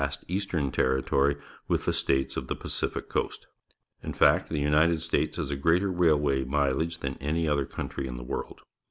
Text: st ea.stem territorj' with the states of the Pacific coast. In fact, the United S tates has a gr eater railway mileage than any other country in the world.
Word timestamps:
st 0.09 0.25
ea.stem 0.29 0.71
territorj' 0.71 1.39
with 1.67 1.85
the 1.85 1.93
states 1.93 2.35
of 2.35 2.47
the 2.47 2.55
Pacific 2.55 3.07
coast. 3.07 3.45
In 4.01 4.13
fact, 4.13 4.49
the 4.49 4.57
United 4.57 4.95
S 4.97 5.07
tates 5.07 5.37
has 5.37 5.51
a 5.51 5.55
gr 5.55 5.75
eater 5.75 5.91
railway 5.91 6.43
mileage 6.43 7.01
than 7.01 7.17
any 7.21 7.47
other 7.47 7.67
country 7.67 8.07
in 8.07 8.17
the 8.17 8.23
world. 8.23 8.61